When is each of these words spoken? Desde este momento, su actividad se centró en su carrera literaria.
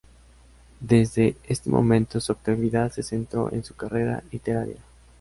Desde 0.79 1.35
este 1.47 1.69
momento, 1.69 2.19
su 2.19 2.31
actividad 2.31 2.91
se 2.91 3.03
centró 3.03 3.53
en 3.53 3.63
su 3.63 3.75
carrera 3.75 4.23
literaria. 4.31 4.77